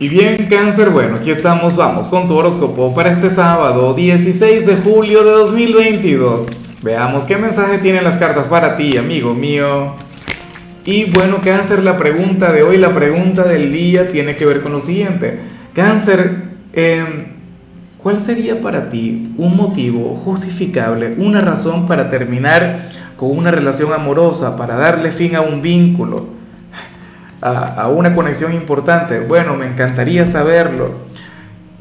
Y 0.00 0.08
bien, 0.08 0.46
cáncer, 0.48 0.90
bueno, 0.90 1.16
aquí 1.16 1.32
estamos, 1.32 1.74
vamos 1.74 2.06
con 2.06 2.28
tu 2.28 2.36
horóscopo 2.36 2.94
para 2.94 3.10
este 3.10 3.28
sábado 3.28 3.94
16 3.94 4.64
de 4.64 4.76
julio 4.76 5.24
de 5.24 5.32
2022. 5.32 6.46
Veamos 6.82 7.24
qué 7.24 7.36
mensaje 7.36 7.78
tienen 7.78 8.04
las 8.04 8.16
cartas 8.16 8.46
para 8.46 8.76
ti, 8.76 8.96
amigo 8.96 9.34
mío. 9.34 9.96
Y 10.84 11.10
bueno, 11.10 11.40
cáncer, 11.42 11.82
la 11.82 11.96
pregunta 11.96 12.52
de 12.52 12.62
hoy, 12.62 12.76
la 12.76 12.94
pregunta 12.94 13.42
del 13.42 13.72
día 13.72 14.06
tiene 14.06 14.36
que 14.36 14.46
ver 14.46 14.62
con 14.62 14.70
lo 14.70 14.80
siguiente. 14.80 15.40
Cáncer, 15.74 16.44
em, 16.74 17.32
¿cuál 18.00 18.18
sería 18.18 18.60
para 18.60 18.90
ti 18.90 19.34
un 19.36 19.56
motivo 19.56 20.14
justificable, 20.14 21.16
una 21.18 21.40
razón 21.40 21.88
para 21.88 22.08
terminar 22.08 22.90
con 23.16 23.36
una 23.36 23.50
relación 23.50 23.92
amorosa, 23.92 24.56
para 24.56 24.76
darle 24.76 25.10
fin 25.10 25.34
a 25.34 25.40
un 25.40 25.60
vínculo? 25.60 26.37
A, 27.40 27.88
una 27.88 28.14
conexión 28.14 28.52
importante? 28.52 29.20
Bueno, 29.20 29.56
me 29.56 29.66
encantaría 29.66 30.26
saberlo. 30.26 30.90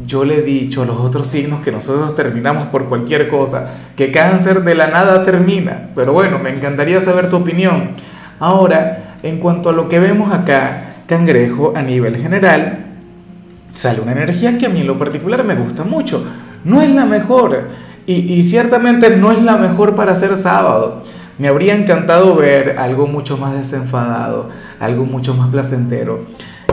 Yo 0.06 0.24
le 0.24 0.40
he 0.40 0.42
dicho 0.44 0.84
a 0.84 0.86
los 0.86 0.98
otros 0.98 1.28
signos 1.28 1.62
que 1.62 1.72
nosotros 1.72 2.16
terminamos 2.16 2.66
por 2.66 2.86
cualquier 2.86 3.28
cosa, 3.30 3.74
que 3.96 4.12
cáncer 4.12 4.64
de 4.64 4.76
la 4.76 4.88
nada 4.88 5.26
termina. 5.26 5.90
Pero 5.96 6.14
bueno, 6.14 6.38
me 6.38 6.52
encantaría 6.52 7.02
saber 7.02 7.30
tu 7.30 7.38
opinión. 7.38 7.92
Ahora, 8.40 9.18
en 9.24 9.38
cuanto 9.38 9.70
a 9.70 9.74
lo 9.74 9.90
que 9.90 10.00
vemos 10.00 10.32
acá, 10.32 10.98
cangrejo 11.08 11.74
a 11.76 11.82
nivel 11.82 12.18
general, 12.18 12.86
sale 13.74 14.02
una 14.02 14.12
energía 14.12 14.58
que 14.58 14.68
a 14.68 14.70
mí 14.70 14.82
en 14.82 14.88
lo 14.88 14.98
particular 14.98 15.44
me 15.44 15.56
gusta 15.56 15.84
mucho. 15.84 16.24
No 16.64 16.82
es 16.82 16.90
la 16.92 17.06
mejor 17.06 17.70
y, 18.06 18.14
y 18.14 18.44
ciertamente 18.44 19.18
no 19.18 19.32
es 19.32 19.42
la 19.42 19.58
mejor 19.58 19.96
para 19.96 20.16
ser 20.16 20.36
sábado. 20.36 21.02
Me 21.40 21.48
habría 21.48 21.76
encantado 21.76 22.36
ver 22.36 22.80
algo 22.80 23.06
mucho 23.06 23.38
más 23.38 23.56
desenfadado, 23.56 24.50
algo 24.80 25.06
mucho 25.06 25.36
más 25.36 25.50
placentero. 25.50 26.26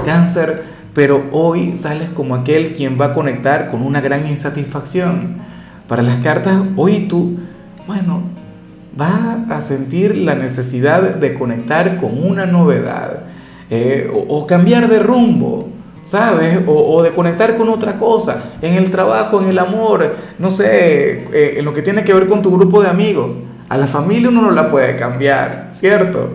Cáncer, 0.06 0.62
pero 0.94 1.24
hoy 1.32 1.76
sales 1.76 2.08
como 2.14 2.34
aquel 2.34 2.72
quien 2.72 2.98
va 2.98 3.06
a 3.06 3.14
conectar 3.14 3.68
con 3.68 3.82
una 3.82 4.00
gran 4.00 4.26
insatisfacción. 4.26 5.36
Para 5.86 6.02
las 6.02 6.22
cartas, 6.22 6.62
hoy 6.76 7.00
tú, 7.08 7.36
bueno, 7.86 8.22
vas 8.96 9.50
a 9.50 9.60
sentir 9.60 10.16
la 10.16 10.34
necesidad 10.34 11.16
de 11.16 11.34
conectar 11.34 11.98
con 11.98 12.24
una 12.24 12.46
novedad 12.46 13.24
eh, 13.68 14.10
o, 14.28 14.46
cambiar 14.46 14.88
de 14.88 14.98
rumbo. 14.98 15.68
¿sabes? 16.04 16.58
O, 16.66 17.02
de 17.02 17.10
conectar 17.12 17.56
con 17.56 17.70
otra 17.70 17.96
cosa, 17.96 18.52
en 18.60 18.74
el 18.74 18.90
trabajo, 18.90 19.40
en 19.40 19.48
el 19.48 19.58
amor, 19.58 20.14
no 20.38 20.50
sé, 20.50 21.24
eh, 21.32 21.54
en 21.56 21.64
lo 21.64 21.72
que 21.72 21.80
tiene 21.80 22.04
que 22.04 22.12
ver 22.12 22.26
con 22.26 22.42
tu 22.42 22.54
grupo 22.54 22.82
de 22.82 22.90
amigos. 22.90 23.38
A 23.68 23.78
la 23.78 23.86
familia 23.86 24.28
uno 24.28 24.42
no 24.42 24.50
la 24.50 24.68
puede 24.68 24.96
cambiar, 24.96 25.68
¿cierto? 25.70 26.30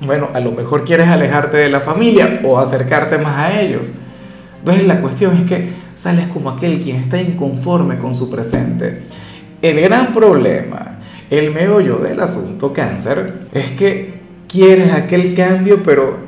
Bueno, 0.00 0.28
a 0.34 0.40
lo 0.40 0.52
mejor 0.52 0.84
quieres 0.84 1.08
alejarte 1.08 1.56
de 1.56 1.70
la 1.70 1.80
familia 1.80 2.40
o 2.44 2.58
acercarte 2.58 3.16
más 3.18 3.38
a 3.38 3.60
ellos. 3.60 3.92
¿Ves? 4.64 4.86
La 4.86 5.00
cuestión 5.00 5.36
es 5.36 5.46
que 5.46 5.70
sales 5.94 6.28
como 6.28 6.50
aquel 6.50 6.80
quien 6.80 6.96
está 6.96 7.20
inconforme 7.20 7.98
con 7.98 8.14
su 8.14 8.30
presente. 8.30 9.04
El 9.62 9.80
gran 9.80 10.12
problema, 10.12 10.98
el 11.30 11.52
meollo 11.52 11.98
del 11.98 12.20
asunto 12.20 12.72
cáncer, 12.72 13.48
es 13.52 13.70
que 13.72 14.20
quieres 14.48 14.92
aquel 14.92 15.34
cambio, 15.34 15.82
pero, 15.82 16.18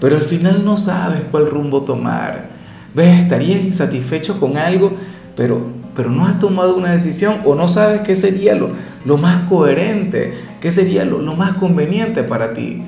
pero 0.00 0.16
al 0.16 0.22
final 0.22 0.64
no 0.64 0.76
sabes 0.76 1.22
cuál 1.30 1.50
rumbo 1.50 1.82
tomar. 1.82 2.50
¿Ves? 2.94 3.20
Estarías 3.20 3.60
insatisfecho 3.60 4.38
con 4.38 4.56
algo, 4.56 4.92
pero 5.34 5.81
pero 5.94 6.10
no 6.10 6.26
has 6.26 6.38
tomado 6.38 6.76
una 6.76 6.92
decisión 6.92 7.40
o 7.44 7.54
no 7.54 7.68
sabes 7.68 8.00
qué 8.00 8.16
sería 8.16 8.54
lo, 8.54 8.70
lo 9.04 9.16
más 9.16 9.48
coherente, 9.48 10.34
qué 10.60 10.70
sería 10.70 11.04
lo, 11.04 11.18
lo, 11.18 11.34
más 11.34 11.54
conveniente 11.54 12.22
para 12.22 12.54
ti. 12.54 12.82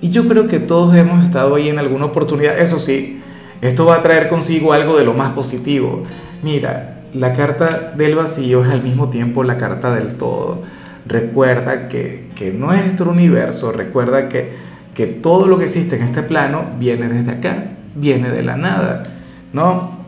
Y 0.00 0.10
yo 0.10 0.28
creo 0.28 0.48
que 0.48 0.58
todos 0.58 0.94
hemos 0.96 1.24
estado 1.24 1.54
ahí 1.54 1.68
en 1.68 1.78
alguna 1.78 2.06
oportunidad. 2.06 2.58
Eso 2.58 2.78
sí, 2.78 3.20
esto 3.60 3.86
va 3.86 3.96
a 3.96 4.02
traer 4.02 4.28
consigo 4.28 4.72
algo 4.72 4.96
de 4.96 5.04
lo 5.04 5.14
más 5.14 5.30
positivo. 5.30 6.02
Mira, 6.42 7.02
la 7.14 7.32
carta 7.32 7.92
del 7.96 8.14
vacío 8.14 8.64
es 8.64 8.70
al 8.70 8.82
mismo 8.82 9.08
tiempo 9.08 9.42
la 9.42 9.56
carta 9.56 9.94
del 9.94 10.14
todo. 10.14 10.62
Recuerda 11.06 11.88
que, 11.88 12.28
que 12.34 12.52
nuestro 12.52 13.10
universo, 13.10 13.72
recuerda 13.72 14.28
que, 14.28 14.52
que 14.94 15.06
todo 15.06 15.46
lo 15.46 15.58
que 15.58 15.64
existe 15.64 15.96
en 15.96 16.02
este 16.02 16.22
plano 16.22 16.66
viene 16.78 17.08
desde 17.08 17.30
acá, 17.32 17.64
viene 17.94 18.30
de 18.30 18.42
la 18.42 18.56
nada, 18.56 19.02
¿no? 19.52 19.98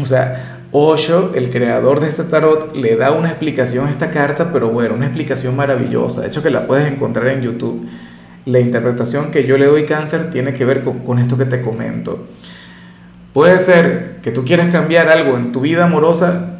O 0.00 0.04
sea, 0.04 0.57
Osho, 0.70 1.32
el 1.34 1.50
creador 1.50 2.00
de 2.00 2.08
este 2.08 2.24
tarot, 2.24 2.74
le 2.76 2.96
da 2.96 3.12
una 3.12 3.28
explicación 3.28 3.86
a 3.86 3.90
esta 3.90 4.10
carta, 4.10 4.52
pero 4.52 4.70
bueno, 4.70 4.94
una 4.94 5.06
explicación 5.06 5.56
maravillosa. 5.56 6.20
De 6.20 6.28
hecho, 6.28 6.42
que 6.42 6.50
la 6.50 6.66
puedes 6.66 6.92
encontrar 6.92 7.28
en 7.28 7.40
YouTube. 7.40 7.88
La 8.44 8.60
interpretación 8.60 9.30
que 9.30 9.46
yo 9.46 9.56
le 9.56 9.66
doy 9.66 9.84
cáncer 9.84 10.30
tiene 10.30 10.52
que 10.52 10.64
ver 10.66 10.82
con, 10.82 11.18
esto 11.18 11.38
que 11.38 11.46
te 11.46 11.62
comento. 11.62 12.26
Puede 13.32 13.58
ser 13.58 14.18
que 14.22 14.30
tú 14.30 14.44
quieras 14.44 14.70
cambiar 14.70 15.08
algo 15.08 15.36
en 15.36 15.52
tu 15.52 15.60
vida 15.60 15.84
amorosa, 15.84 16.58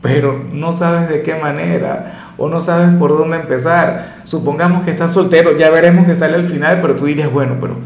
pero 0.00 0.42
no 0.52 0.72
sabes 0.72 1.10
de 1.10 1.22
qué 1.22 1.34
manera 1.34 2.32
o 2.38 2.48
no 2.48 2.62
sabes 2.62 2.90
por 2.98 3.10
dónde 3.10 3.36
empezar. 3.36 4.22
Supongamos 4.24 4.84
que 4.84 4.90
estás 4.90 5.12
soltero, 5.12 5.58
ya 5.58 5.68
veremos 5.68 6.06
que 6.06 6.14
sale 6.14 6.36
al 6.36 6.44
final, 6.44 6.80
pero 6.80 6.96
tú 6.96 7.04
dirías, 7.04 7.30
bueno, 7.30 7.58
pero 7.60 7.76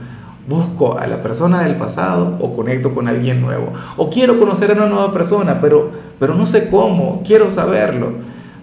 busco 0.48 0.98
a 0.98 1.06
la 1.06 1.22
persona 1.22 1.62
del 1.62 1.76
pasado 1.76 2.36
o 2.40 2.54
conecto 2.54 2.94
con 2.94 3.08
alguien 3.08 3.40
nuevo. 3.40 3.72
O 3.96 4.10
quiero 4.10 4.38
conocer 4.38 4.70
a 4.70 4.74
una 4.74 4.86
nueva 4.86 5.12
persona, 5.12 5.60
pero, 5.60 5.90
pero 6.18 6.34
no 6.34 6.46
sé 6.46 6.68
cómo, 6.68 7.22
quiero 7.24 7.50
saberlo. 7.50 8.12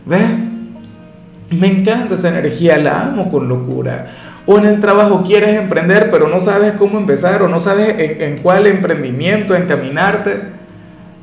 ¿Ves? 0.05 0.29
Me 1.49 1.67
encanta 1.67 2.15
esa 2.15 2.29
energía, 2.29 2.77
la 2.77 3.03
amo 3.03 3.29
con 3.29 3.47
locura. 3.47 4.07
O 4.45 4.57
en 4.57 4.65
el 4.65 4.79
trabajo 4.79 5.23
quieres 5.23 5.59
emprender, 5.59 6.09
pero 6.09 6.27
no 6.27 6.39
sabes 6.39 6.73
cómo 6.73 6.97
empezar 6.97 7.43
o 7.43 7.47
no 7.47 7.59
sabes 7.59 7.99
en, 7.99 8.21
en 8.21 8.37
cuál 8.39 8.67
emprendimiento 8.67 9.55
encaminarte. 9.55 10.61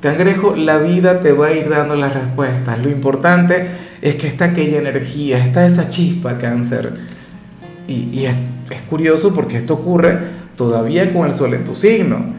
Cangrejo, 0.00 0.54
la 0.54 0.78
vida 0.78 1.20
te 1.20 1.32
va 1.32 1.48
a 1.48 1.52
ir 1.52 1.69
dando 1.69 1.96
las 1.96 2.14
respuestas. 2.14 2.78
Lo 2.78 2.90
importante 2.90 3.69
es 4.00 4.16
que 4.16 4.28
está 4.28 4.46
aquella 4.46 4.78
energía, 4.78 5.38
está 5.38 5.66
esa 5.66 5.88
chispa, 5.88 6.38
cáncer. 6.38 6.92
Y, 7.88 8.26
es 8.26 8.82
curioso 8.82 9.34
porque 9.34 9.56
esto 9.56 9.75
ocurre 9.75 10.19
todavía 10.58 11.10
con 11.14 11.24
el 11.24 11.32
sol 11.32 11.54
en 11.54 11.64
tu 11.64 11.74
signo. 11.74 12.34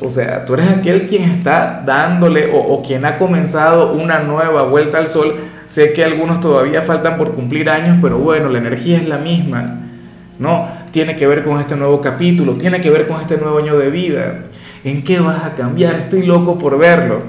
O 0.00 0.08
sea, 0.08 0.46
tú 0.46 0.54
eres 0.54 0.68
aquel 0.68 1.08
quien 1.08 1.24
está 1.24 1.82
dándole 1.84 2.50
o, 2.54 2.80
quien 2.82 3.04
ha 3.04 3.18
comenzado 3.18 3.92
una 3.92 4.20
nueva 4.20 4.62
vuelta 4.62 4.98
al 4.98 5.08
sol. 5.08 5.34
Sé 5.66 5.92
que 5.92 6.04
algunos 6.04 6.40
todavía 6.40 6.82
faltan 6.82 7.18
por 7.18 7.34
cumplir 7.34 7.68
años, 7.68 7.98
pero 8.00 8.18
bueno, 8.18 8.48
la 8.48 8.58
energía 8.58 8.96
es 8.98 9.08
la 9.08 9.18
misma. 9.18 9.80
No, 10.38 10.68
tiene 10.92 11.16
que 11.16 11.26
ver 11.26 11.42
con 11.42 11.58
este 11.58 11.74
nuevo 11.74 12.00
capítulo, 12.00 12.54
tiene 12.54 12.80
que 12.80 12.90
ver 12.90 13.08
con 13.08 13.20
este 13.20 13.36
nuevo 13.36 13.58
año 13.58 13.76
de 13.76 13.90
vida. 13.90 14.44
¿En 14.84 15.02
qué 15.02 15.18
vas 15.18 15.44
a 15.44 15.54
cambiar? 15.56 15.96
Estoy 15.96 16.22
loco 16.22 16.56
por 16.56 16.78
verlo. 16.78 17.22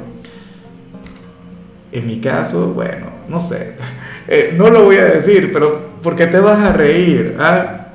En 1.91 2.05
mi 2.05 2.19
caso, 2.19 2.73
bueno, 2.73 3.07
no 3.27 3.41
sé. 3.41 3.75
Eh, 4.31 4.53
no 4.55 4.69
lo 4.69 4.83
voy 4.83 4.97
a 4.97 5.05
decir, 5.05 5.49
pero 5.51 5.89
¿por 6.03 6.15
qué 6.15 6.27
te 6.27 6.39
vas 6.39 6.59
a 6.59 6.71
reír? 6.71 7.35
¿Ah? 7.39 7.87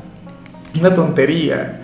Una 0.74 0.92
tontería 0.92 1.83